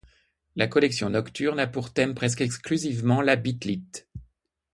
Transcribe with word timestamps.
La 0.55 0.65
Collection 0.67 1.11
Nocturne 1.11 1.59
a 1.59 1.67
pour 1.67 1.93
thème, 1.93 2.15
presque 2.15 2.41
exclusivement, 2.41 3.21
la 3.21 3.35
Bit 3.35 3.65
lit. 3.65 3.85